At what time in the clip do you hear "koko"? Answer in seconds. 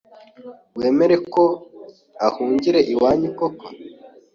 3.37-3.65